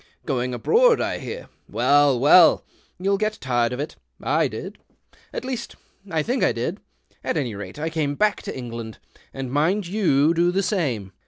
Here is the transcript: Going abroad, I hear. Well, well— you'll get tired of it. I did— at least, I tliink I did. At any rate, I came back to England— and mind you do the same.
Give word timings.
Going 0.25 0.51
abroad, 0.55 0.99
I 0.99 1.19
hear. 1.19 1.47
Well, 1.69 2.19
well— 2.19 2.65
you'll 2.99 3.19
get 3.19 3.37
tired 3.39 3.71
of 3.71 3.79
it. 3.79 3.97
I 4.19 4.47
did— 4.47 4.79
at 5.31 5.45
least, 5.45 5.75
I 6.09 6.23
tliink 6.23 6.43
I 6.43 6.51
did. 6.53 6.79
At 7.23 7.37
any 7.37 7.53
rate, 7.53 7.77
I 7.77 7.91
came 7.91 8.15
back 8.15 8.41
to 8.41 8.57
England— 8.57 8.97
and 9.31 9.51
mind 9.51 9.85
you 9.85 10.33
do 10.33 10.51
the 10.51 10.63
same. 10.63 11.11